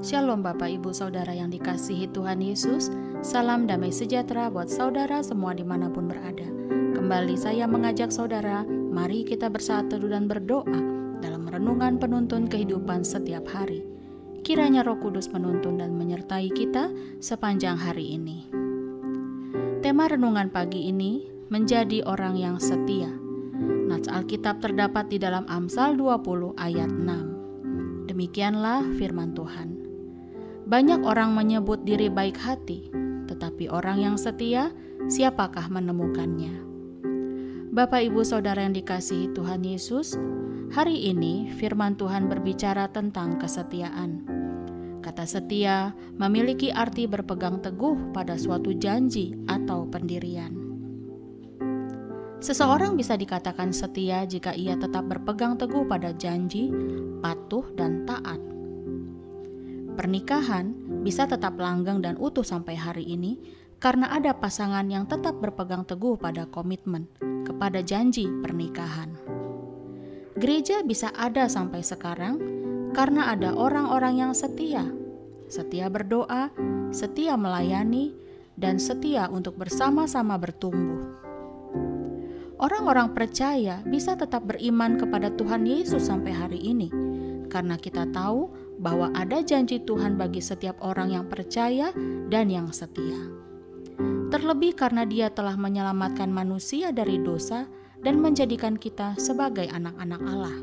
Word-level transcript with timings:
Shalom 0.00 0.40
Bapak 0.40 0.80
Ibu 0.80 0.96
Saudara 0.96 1.28
yang 1.36 1.52
dikasihi 1.52 2.08
Tuhan 2.08 2.40
Yesus. 2.40 2.88
Salam 3.20 3.68
damai 3.68 3.92
sejahtera 3.92 4.48
buat 4.48 4.72
saudara 4.72 5.20
semua 5.20 5.52
di 5.52 5.60
mana 5.60 5.92
pun 5.92 6.08
berada. 6.08 6.48
Kembali 6.96 7.36
saya 7.36 7.68
mengajak 7.68 8.08
saudara 8.08 8.64
Mari 8.64 9.28
kita 9.28 9.52
bersatu 9.52 10.00
dan 10.00 10.24
berdoa 10.24 10.80
Dalam 11.20 11.44
renungan 11.44 12.00
penuntun 12.00 12.48
kehidupan 12.48 13.04
setiap 13.04 13.44
hari. 13.52 13.84
Kiranya 14.40 14.88
roh 14.88 14.96
kudus 14.96 15.28
menuntun 15.28 15.76
dan 15.76 15.92
menyertai 15.92 16.48
kita 16.48 16.88
sepanjang 17.20 17.76
hari 17.76 18.16
ini. 18.16 18.48
Tema 19.84 20.08
renungan 20.08 20.48
pagi 20.48 20.88
ini 20.88 21.28
menjadi 21.52 22.08
orang 22.08 22.40
yang 22.40 22.56
setia. 22.56 23.12
Nats 23.84 24.08
Alkitab 24.08 24.64
terdapat 24.64 25.12
di 25.12 25.20
dalam 25.20 25.44
Amsal 25.44 25.92
20 26.00 26.56
ayat 26.56 26.88
6 26.88 28.08
Demikianlah 28.08 28.82
firman 28.98 29.36
Tuhan. 29.38 29.79
Banyak 30.70 31.02
orang 31.02 31.34
menyebut 31.34 31.82
diri 31.82 32.06
baik 32.06 32.38
hati, 32.38 32.94
tetapi 33.26 33.66
orang 33.74 34.06
yang 34.06 34.14
setia, 34.14 34.70
siapakah 35.10 35.66
menemukannya? 35.66 36.62
Bapak, 37.74 38.06
ibu, 38.06 38.22
saudara 38.22 38.62
yang 38.62 38.78
dikasihi 38.78 39.34
Tuhan 39.34 39.66
Yesus, 39.66 40.14
hari 40.70 41.10
ini 41.10 41.50
Firman 41.58 41.98
Tuhan 41.98 42.30
berbicara 42.30 42.86
tentang 42.86 43.42
kesetiaan. 43.42 44.22
Kata 45.02 45.26
setia 45.26 45.90
memiliki 46.14 46.70
arti 46.70 47.10
berpegang 47.10 47.58
teguh 47.58 48.14
pada 48.14 48.38
suatu 48.38 48.70
janji 48.70 49.34
atau 49.50 49.90
pendirian. 49.90 50.54
Seseorang 52.38 52.94
bisa 52.94 53.18
dikatakan 53.18 53.74
setia 53.74 54.22
jika 54.22 54.54
ia 54.54 54.78
tetap 54.78 55.10
berpegang 55.10 55.58
teguh 55.58 55.82
pada 55.90 56.14
janji, 56.14 56.70
patuh, 57.18 57.66
dan 57.74 58.06
taat 58.06 58.59
Pernikahan 60.00 60.72
bisa 61.04 61.28
tetap 61.28 61.60
langgeng 61.60 62.00
dan 62.00 62.16
utuh 62.16 62.40
sampai 62.40 62.72
hari 62.72 63.04
ini 63.04 63.36
karena 63.76 64.08
ada 64.08 64.32
pasangan 64.32 64.88
yang 64.88 65.04
tetap 65.04 65.36
berpegang 65.44 65.84
teguh 65.84 66.16
pada 66.16 66.48
komitmen 66.48 67.04
kepada 67.44 67.84
janji 67.84 68.24
pernikahan. 68.40 69.12
Gereja 70.40 70.80
bisa 70.80 71.12
ada 71.12 71.52
sampai 71.52 71.84
sekarang 71.84 72.40
karena 72.96 73.28
ada 73.28 73.52
orang-orang 73.52 74.24
yang 74.24 74.32
setia, 74.32 74.88
setia 75.52 75.92
berdoa, 75.92 76.48
setia 76.96 77.36
melayani, 77.36 78.16
dan 78.56 78.80
setia 78.80 79.28
untuk 79.28 79.60
bersama-sama 79.60 80.40
bertumbuh. 80.40 81.12
Orang-orang 82.56 83.12
percaya 83.12 83.84
bisa 83.84 84.16
tetap 84.16 84.48
beriman 84.48 84.96
kepada 84.96 85.28
Tuhan 85.28 85.68
Yesus 85.68 86.08
sampai 86.08 86.32
hari 86.32 86.56
ini 86.56 86.88
karena 87.52 87.76
kita 87.76 88.08
tahu 88.08 88.59
bahwa 88.80 89.12
ada 89.12 89.44
janji 89.44 89.76
Tuhan 89.84 90.16
bagi 90.16 90.40
setiap 90.40 90.80
orang 90.80 91.12
yang 91.12 91.28
percaya 91.28 91.92
dan 92.32 92.48
yang 92.48 92.72
setia. 92.72 93.28
Terlebih 94.32 94.72
karena 94.72 95.04
Dia 95.04 95.28
telah 95.28 95.54
menyelamatkan 95.60 96.32
manusia 96.32 96.88
dari 96.88 97.20
dosa 97.20 97.68
dan 98.00 98.24
menjadikan 98.24 98.80
kita 98.80 99.20
sebagai 99.20 99.68
anak-anak 99.68 100.22
Allah. 100.24 100.56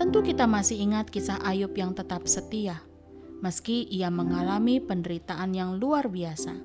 Tentu 0.00 0.24
kita 0.24 0.48
masih 0.48 0.80
ingat 0.80 1.12
kisah 1.12 1.36
Ayub 1.44 1.76
yang 1.76 1.92
tetap 1.92 2.24
setia, 2.24 2.80
meski 3.44 3.84
ia 3.92 4.08
mengalami 4.08 4.80
penderitaan 4.80 5.52
yang 5.52 5.76
luar 5.76 6.08
biasa. 6.08 6.56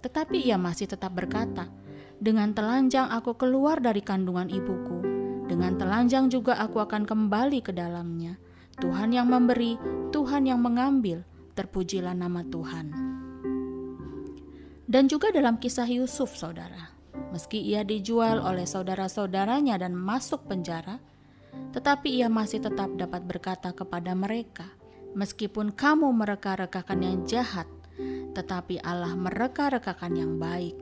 Tetapi 0.00 0.40
ia 0.48 0.56
masih 0.56 0.88
tetap 0.88 1.12
berkata, 1.12 1.68
"Dengan 2.16 2.56
telanjang 2.56 3.12
aku 3.12 3.36
keluar 3.36 3.80
dari 3.82 4.00
kandungan 4.00 4.48
ibuku, 4.48 5.04
dengan 5.44 5.76
telanjang 5.76 6.32
juga 6.32 6.56
aku 6.56 6.80
akan 6.80 7.04
kembali 7.04 7.60
ke 7.60 7.72
dalamnya. 7.76 8.40
Tuhan 8.78 9.14
yang 9.14 9.30
memberi, 9.30 9.78
Tuhan 10.10 10.50
yang 10.50 10.58
mengambil, 10.58 11.22
terpujilah 11.54 12.14
nama 12.14 12.42
Tuhan. 12.46 12.86
Dan 14.84 15.10
juga 15.10 15.30
dalam 15.30 15.58
kisah 15.58 15.86
Yusuf, 15.88 16.34
saudara, 16.34 16.92
meski 17.30 17.62
ia 17.62 17.82
dijual 17.86 18.42
oleh 18.42 18.66
saudara-saudaranya 18.66 19.78
dan 19.78 19.94
masuk 19.94 20.46
penjara, 20.46 20.98
tetapi 21.70 22.22
ia 22.22 22.30
masih 22.30 22.62
tetap 22.62 22.90
dapat 22.98 23.22
berkata 23.26 23.70
kepada 23.70 24.14
mereka, 24.14 24.66
"Meskipun 25.14 25.74
kamu 25.74 26.10
mereka-rekakan 26.14 27.00
yang 27.02 27.18
jahat, 27.26 27.66
tetapi 28.34 28.82
Allah 28.82 29.14
mereka-rekakan 29.14 30.14
yang 30.18 30.38
baik." 30.38 30.78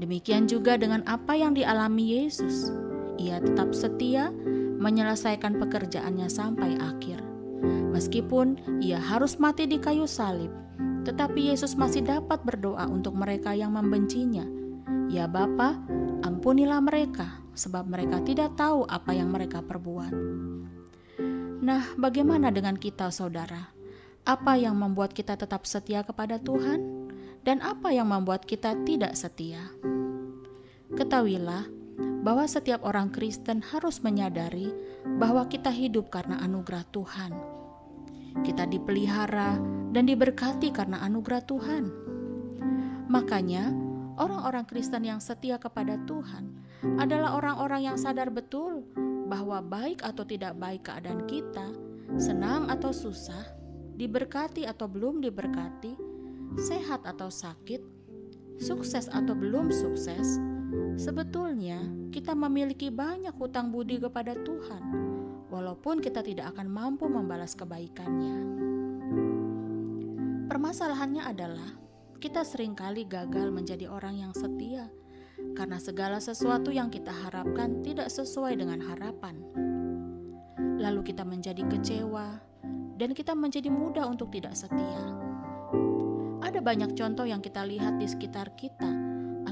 Demikian 0.00 0.48
juga 0.48 0.80
dengan 0.80 1.04
apa 1.04 1.36
yang 1.36 1.52
dialami 1.52 2.24
Yesus 2.24 2.72
ia 3.20 3.36
tetap 3.36 3.76
setia 3.76 4.32
menyelesaikan 4.80 5.60
pekerjaannya 5.60 6.26
sampai 6.32 6.80
akhir. 6.80 7.20
Meskipun 7.92 8.80
ia 8.80 8.96
harus 8.96 9.36
mati 9.36 9.68
di 9.68 9.76
kayu 9.76 10.08
salib, 10.08 10.48
tetapi 11.04 11.52
Yesus 11.52 11.76
masih 11.76 12.00
dapat 12.00 12.40
berdoa 12.40 12.88
untuk 12.88 13.12
mereka 13.12 13.52
yang 13.52 13.76
membencinya. 13.76 14.48
Ya 15.12 15.28
Bapa, 15.28 15.76
ampunilah 16.24 16.80
mereka, 16.80 17.44
sebab 17.52 17.84
mereka 17.84 18.24
tidak 18.24 18.56
tahu 18.56 18.88
apa 18.88 19.12
yang 19.12 19.28
mereka 19.28 19.60
perbuat. 19.60 20.14
Nah, 21.60 21.92
bagaimana 22.00 22.48
dengan 22.48 22.80
kita, 22.80 23.12
saudara? 23.12 23.68
Apa 24.24 24.56
yang 24.56 24.80
membuat 24.80 25.12
kita 25.12 25.36
tetap 25.36 25.68
setia 25.68 26.00
kepada 26.00 26.40
Tuhan, 26.40 27.10
dan 27.44 27.60
apa 27.60 27.92
yang 27.92 28.08
membuat 28.08 28.48
kita 28.48 28.72
tidak 28.88 29.12
setia? 29.12 29.60
Ketahuilah, 30.96 31.68
bahwa 32.20 32.44
setiap 32.44 32.84
orang 32.84 33.08
Kristen 33.08 33.64
harus 33.64 34.04
menyadari 34.04 34.72
bahwa 35.16 35.48
kita 35.48 35.72
hidup 35.72 36.12
karena 36.12 36.36
anugerah 36.44 36.84
Tuhan. 36.92 37.32
Kita 38.44 38.68
dipelihara 38.68 39.58
dan 39.90 40.04
diberkati 40.06 40.70
karena 40.70 41.02
anugerah 41.02 41.42
Tuhan. 41.48 41.84
Makanya, 43.10 43.74
orang-orang 44.20 44.68
Kristen 44.68 45.02
yang 45.02 45.18
setia 45.18 45.58
kepada 45.58 45.98
Tuhan 46.06 46.54
adalah 47.00 47.34
orang-orang 47.34 47.90
yang 47.90 47.96
sadar 47.98 48.30
betul 48.30 48.86
bahwa 49.26 49.58
baik 49.64 50.04
atau 50.06 50.22
tidak 50.22 50.54
baik 50.60 50.86
keadaan 50.86 51.26
kita, 51.26 51.74
senang 52.20 52.70
atau 52.70 52.94
susah, 52.94 53.42
diberkati 53.98 54.68
atau 54.68 54.86
belum 54.86 55.24
diberkati, 55.24 55.96
sehat 56.60 57.02
atau 57.02 57.32
sakit, 57.32 57.82
sukses 58.62 59.10
atau 59.10 59.34
belum 59.34 59.72
sukses, 59.74 60.38
Sebetulnya, 60.94 61.82
kita 62.14 62.36
memiliki 62.36 62.92
banyak 62.92 63.34
hutang 63.34 63.74
budi 63.74 63.98
kepada 63.98 64.38
Tuhan, 64.38 64.82
walaupun 65.50 65.98
kita 65.98 66.22
tidak 66.22 66.54
akan 66.54 66.70
mampu 66.70 67.10
membalas 67.10 67.58
kebaikannya. 67.58 68.38
Permasalahannya 70.46 71.22
adalah 71.26 71.70
kita 72.20 72.44
sering 72.44 72.76
kali 72.76 73.08
gagal 73.08 73.50
menjadi 73.50 73.90
orang 73.90 74.20
yang 74.20 74.32
setia 74.36 74.92
karena 75.56 75.80
segala 75.80 76.20
sesuatu 76.20 76.68
yang 76.68 76.92
kita 76.92 77.10
harapkan 77.10 77.80
tidak 77.80 78.12
sesuai 78.12 78.60
dengan 78.60 78.78
harapan. 78.84 79.40
Lalu 80.78 81.00
kita 81.12 81.24
menjadi 81.24 81.64
kecewa 81.64 82.38
dan 83.00 83.16
kita 83.16 83.32
menjadi 83.32 83.72
mudah 83.72 84.04
untuk 84.04 84.28
tidak 84.30 84.52
setia. 84.52 85.16
Ada 86.44 86.60
banyak 86.60 86.92
contoh 86.92 87.24
yang 87.24 87.40
kita 87.40 87.64
lihat 87.64 87.96
di 87.96 88.04
sekitar 88.04 88.52
kita 88.52 89.09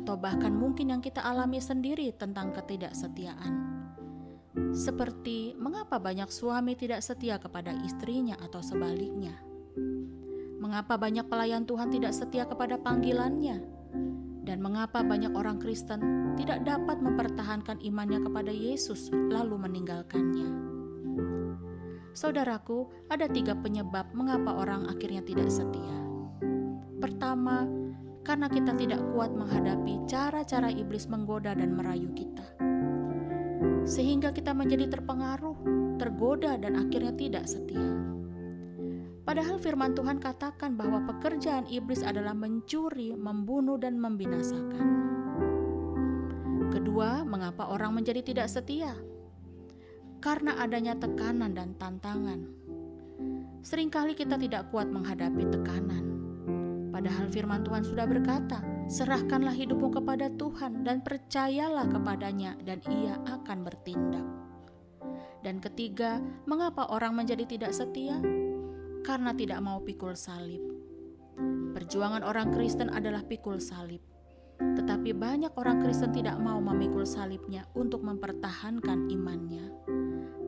atau 0.09 0.17
bahkan 0.17 0.57
mungkin 0.57 0.89
yang 0.89 1.05
kita 1.05 1.21
alami 1.21 1.61
sendiri 1.61 2.09
tentang 2.17 2.57
ketidaksetiaan. 2.57 3.53
Seperti 4.73 5.53
mengapa 5.61 6.01
banyak 6.01 6.33
suami 6.33 6.73
tidak 6.81 7.05
setia 7.05 7.37
kepada 7.37 7.77
istrinya 7.85 8.33
atau 8.41 8.65
sebaliknya. 8.65 9.37
Mengapa 10.65 10.97
banyak 10.97 11.29
pelayan 11.29 11.69
Tuhan 11.69 11.93
tidak 11.93 12.17
setia 12.17 12.49
kepada 12.49 12.81
panggilannya? 12.81 13.61
Dan 14.49 14.65
mengapa 14.65 15.05
banyak 15.05 15.37
orang 15.37 15.61
Kristen 15.61 16.01
tidak 16.41 16.65
dapat 16.65 17.05
mempertahankan 17.05 17.77
imannya 17.85 18.25
kepada 18.25 18.49
Yesus 18.49 19.13
lalu 19.13 19.61
meninggalkannya? 19.61 20.49
Saudaraku, 22.17 22.89
ada 23.13 23.29
tiga 23.29 23.53
penyebab 23.53 24.09
mengapa 24.17 24.57
orang 24.57 24.89
akhirnya 24.89 25.21
tidak 25.21 25.53
setia. 25.53 26.01
Pertama, 26.97 27.69
karena 28.29 28.45
kita 28.45 28.77
tidak 28.77 29.01
kuat 29.17 29.33
menghadapi 29.33 30.05
cara-cara 30.05 30.69
iblis 30.69 31.09
menggoda 31.09 31.57
dan 31.57 31.73
merayu 31.73 32.13
kita. 32.13 32.45
Sehingga 33.89 34.37
kita 34.37 34.53
menjadi 34.53 34.85
terpengaruh, 34.85 35.57
tergoda, 35.97 36.61
dan 36.61 36.77
akhirnya 36.77 37.17
tidak 37.17 37.49
setia. 37.49 37.89
Padahal 39.25 39.57
firman 39.57 39.97
Tuhan 39.97 40.21
katakan 40.21 40.77
bahwa 40.77 41.09
pekerjaan 41.09 41.73
iblis 41.73 42.05
adalah 42.05 42.37
mencuri, 42.37 43.17
membunuh, 43.17 43.81
dan 43.81 43.97
membinasakan. 43.97 44.87
Kedua, 46.69 47.25
mengapa 47.25 47.73
orang 47.73 47.97
menjadi 47.97 48.21
tidak 48.21 48.53
setia? 48.53 48.93
Karena 50.21 50.61
adanya 50.61 50.93
tekanan 51.01 51.57
dan 51.57 51.73
tantangan. 51.81 52.45
Seringkali 53.65 54.13
kita 54.13 54.37
tidak 54.37 54.69
kuat 54.69 54.93
menghadapi 54.93 55.49
tekanan 55.49 56.18
Padahal 56.99 57.31
firman 57.31 57.63
Tuhan 57.63 57.87
sudah 57.87 58.11
berkata, 58.11 58.59
serahkanlah 58.91 59.55
hidupmu 59.55 60.03
kepada 60.03 60.27
Tuhan 60.35 60.83
dan 60.83 60.99
percayalah 61.07 61.87
kepadanya 61.87 62.59
dan 62.67 62.83
ia 62.91 63.15
akan 63.23 63.63
bertindak. 63.63 64.27
Dan 65.47 65.63
ketiga, 65.63 66.19
mengapa 66.51 66.91
orang 66.91 67.15
menjadi 67.15 67.47
tidak 67.47 67.71
setia? 67.71 68.19
karena 69.09 69.33
tidak 69.33 69.65
mau 69.65 69.81
pikul 69.81 70.13
salib. 70.13 70.61
Perjuangan 71.73 72.21
orang 72.21 72.53
Kristen 72.53 72.93
adalah 72.93 73.25
pikul 73.25 73.57
salib. 73.57 74.05
Tetapi 74.61 75.17
banyak 75.17 75.57
orang 75.57 75.81
Kristen 75.81 76.13
tidak 76.13 76.37
mau 76.37 76.61
memikul 76.61 77.09
salibnya 77.09 77.65
untuk 77.73 78.05
mempertahankan 78.05 79.09
imannya. 79.09 79.65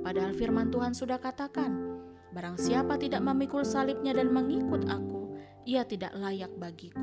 Padahal 0.04 0.36
firman 0.36 0.68
Tuhan 0.68 0.92
sudah 0.92 1.16
katakan, 1.16 1.72
barang 2.36 2.60
siapa 2.60 3.00
tidak 3.00 3.24
memikul 3.24 3.64
salibnya 3.64 4.12
dan 4.12 4.28
mengikut 4.28 4.84
aku, 4.92 5.19
ia 5.70 5.86
tidak 5.86 6.10
layak 6.18 6.50
bagiku. 6.58 6.98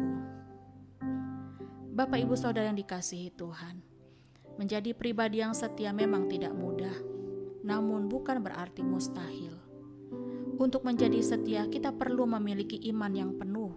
Bapak 1.95 2.19
ibu 2.19 2.35
saudara 2.35 2.67
yang 2.67 2.75
dikasihi 2.75 3.31
Tuhan, 3.31 3.79
menjadi 4.59 4.91
pribadi 4.91 5.39
yang 5.39 5.55
setia 5.55 5.95
memang 5.95 6.27
tidak 6.27 6.51
mudah, 6.51 6.91
namun 7.63 8.11
bukan 8.11 8.43
berarti 8.43 8.83
mustahil. 8.83 9.55
Untuk 10.59 10.83
menjadi 10.83 11.15
setia, 11.23 11.63
kita 11.71 11.95
perlu 11.95 12.27
memiliki 12.27 12.75
iman 12.91 13.13
yang 13.15 13.31
penuh. 13.39 13.71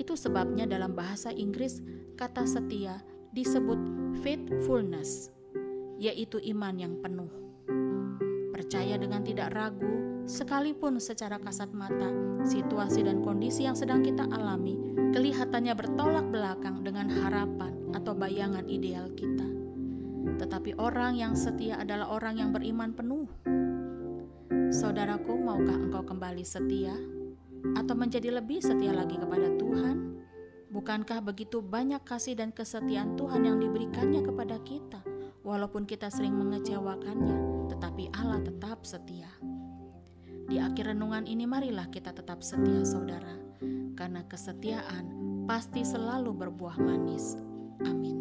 Itu 0.00 0.16
sebabnya 0.16 0.64
dalam 0.64 0.96
bahasa 0.96 1.28
Inggris 1.28 1.84
kata 2.16 2.48
setia 2.48 3.04
disebut 3.36 3.76
faithfulness, 4.24 5.28
yaitu 6.00 6.40
iman 6.56 6.72
yang 6.80 6.94
penuh. 7.04 7.28
Percaya 8.48 8.96
dengan 8.96 9.20
tidak 9.20 9.52
ragu, 9.52 10.17
sekalipun 10.28 11.00
secara 11.00 11.40
kasat 11.40 11.72
mata, 11.72 12.12
situasi 12.44 13.00
dan 13.00 13.24
kondisi 13.24 13.64
yang 13.64 13.74
sedang 13.74 14.04
kita 14.04 14.28
alami 14.28 14.76
kelihatannya 15.08 15.72
bertolak 15.72 16.28
belakang 16.28 16.84
dengan 16.84 17.08
harapan 17.08 17.72
atau 17.96 18.12
bayangan 18.12 18.68
ideal 18.68 19.08
kita. 19.16 19.48
Tetapi 20.36 20.76
orang 20.76 21.16
yang 21.16 21.32
setia 21.32 21.80
adalah 21.80 22.12
orang 22.12 22.36
yang 22.36 22.50
beriman 22.52 22.92
penuh. 22.92 23.24
Saudaraku, 24.68 25.32
maukah 25.40 25.74
engkau 25.74 26.04
kembali 26.04 26.44
setia 26.44 26.92
atau 27.72 27.94
menjadi 27.96 28.36
lebih 28.36 28.60
setia 28.60 28.92
lagi 28.92 29.16
kepada 29.16 29.48
Tuhan? 29.56 30.20
Bukankah 30.68 31.24
begitu 31.24 31.64
banyak 31.64 32.04
kasih 32.04 32.36
dan 32.36 32.52
kesetiaan 32.52 33.16
Tuhan 33.16 33.48
yang 33.48 33.56
diberikannya 33.56 34.20
kepada 34.20 34.60
kita, 34.60 35.00
walaupun 35.40 35.88
kita 35.88 36.12
sering 36.12 36.36
mengecewakannya, 36.36 37.72
tetapi 37.72 38.12
Allah 38.12 38.44
tetap 38.44 38.84
setia. 38.84 39.32
Di 40.48 40.56
akhir 40.56 40.96
renungan 40.96 41.28
ini, 41.28 41.44
marilah 41.44 41.92
kita 41.92 42.16
tetap 42.16 42.40
setia, 42.40 42.80
saudara, 42.88 43.36
karena 43.92 44.24
kesetiaan 44.24 45.04
pasti 45.44 45.84
selalu 45.84 46.32
berbuah 46.32 46.80
manis. 46.80 47.36
Amin. 47.84 48.16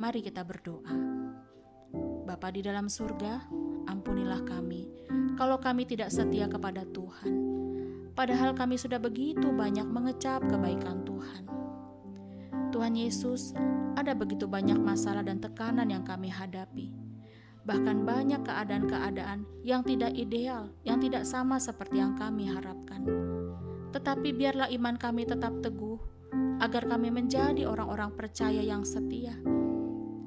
Mari 0.00 0.24
kita 0.24 0.40
berdoa. 0.40 0.96
Bapa 2.24 2.48
di 2.48 2.64
dalam 2.64 2.88
surga, 2.88 3.44
ampunilah 3.84 4.40
kami 4.48 4.88
kalau 5.36 5.60
kami 5.60 5.84
tidak 5.84 6.08
setia 6.08 6.48
kepada 6.48 6.88
Tuhan. 6.88 7.32
Padahal 8.14 8.56
kami 8.56 8.78
sudah 8.78 9.02
begitu 9.02 9.50
banyak 9.50 9.84
mengecap 9.84 10.40
kebaikan 10.46 11.02
Tuhan. 11.02 11.44
Tuhan 12.70 12.94
Yesus, 12.96 13.52
ada 13.94 14.16
begitu 14.16 14.46
banyak 14.46 14.78
masalah 14.78 15.22
dan 15.26 15.42
tekanan 15.42 15.90
yang 15.90 16.06
kami 16.06 16.30
hadapi. 16.30 17.03
Bahkan 17.64 18.04
banyak 18.04 18.44
keadaan-keadaan 18.44 19.64
yang 19.64 19.80
tidak 19.80 20.12
ideal, 20.12 20.68
yang 20.84 21.00
tidak 21.00 21.24
sama 21.24 21.56
seperti 21.56 22.00
yang 22.00 22.12
kami 22.16 22.48
harapkan. 22.48 23.04
Tetapi 23.92 24.36
biarlah 24.36 24.68
iman 24.68 25.00
kami 25.00 25.24
tetap 25.24 25.64
teguh, 25.64 25.96
agar 26.60 26.84
kami 26.84 27.08
menjadi 27.08 27.64
orang-orang 27.64 28.12
percaya 28.12 28.60
yang 28.60 28.84
setia 28.84 29.36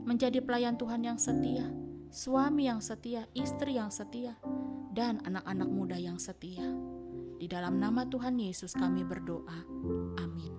menjadi 0.08 0.40
pelayan 0.40 0.80
Tuhan 0.80 1.04
yang 1.04 1.20
setia, 1.20 1.68
suami 2.08 2.72
yang 2.72 2.80
setia, 2.80 3.28
istri 3.36 3.76
yang 3.76 3.92
setia, 3.92 4.40
dan 4.96 5.20
anak-anak 5.28 5.68
muda 5.68 6.00
yang 6.00 6.16
setia. 6.16 6.64
Di 7.38 7.46
dalam 7.52 7.76
nama 7.76 8.08
Tuhan 8.08 8.40
Yesus 8.40 8.72
kami 8.72 9.04
berdoa. 9.04 9.68
Amin. 10.24 10.56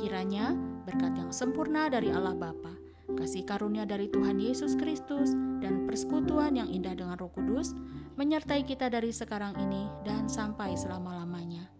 Kiranya 0.00 0.56
berkat 0.88 1.20
yang 1.20 1.30
sempurna 1.36 1.92
dari 1.92 2.08
Allah 2.08 2.32
Bapa, 2.32 2.72
kasih 3.18 3.44
karunia 3.46 3.84
dari 3.84 4.08
Tuhan 4.08 4.38
Yesus 4.40 4.74
Kristus, 4.78 5.32
dan 5.62 5.86
persekutuan 5.86 6.56
yang 6.58 6.68
indah 6.68 6.96
dengan 6.96 7.16
Roh 7.16 7.30
Kudus 7.30 7.76
menyertai 8.18 8.66
kita 8.66 8.90
dari 8.90 9.14
sekarang 9.14 9.56
ini 9.58 9.88
dan 10.02 10.26
sampai 10.28 10.74
selama-lamanya. 10.74 11.70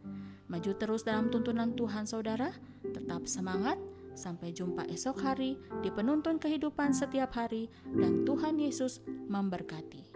Maju 0.48 0.72
terus 0.76 1.02
dalam 1.02 1.32
tuntunan 1.32 1.72
Tuhan 1.72 2.04
saudara, 2.04 2.52
tetap 2.84 3.24
semangat, 3.24 3.80
Sampai 4.12 4.52
jumpa 4.52 4.84
esok 4.92 5.24
hari 5.24 5.56
di 5.80 5.88
penuntun 5.88 6.36
kehidupan 6.36 6.92
setiap 6.92 7.32
hari, 7.32 7.72
dan 7.96 8.28
Tuhan 8.28 8.60
Yesus 8.60 9.00
memberkati. 9.08 10.11